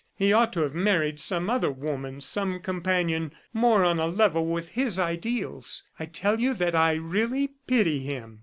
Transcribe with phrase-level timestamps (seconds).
[0.15, 4.69] He ought to have married some other woman, some companion more on a level with
[4.69, 5.83] his ideals....
[5.99, 8.39] I tell you that I really pity him!"